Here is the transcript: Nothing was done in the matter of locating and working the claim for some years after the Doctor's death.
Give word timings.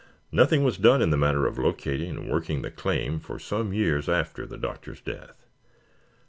Nothing 0.31 0.63
was 0.63 0.79
done 0.79 0.99
in 0.99 1.11
the 1.11 1.15
matter 1.15 1.45
of 1.45 1.59
locating 1.59 2.09
and 2.17 2.27
working 2.27 2.63
the 2.63 2.71
claim 2.71 3.19
for 3.19 3.37
some 3.37 3.71
years 3.71 4.09
after 4.09 4.47
the 4.47 4.57
Doctor's 4.57 4.99
death. 4.99 5.45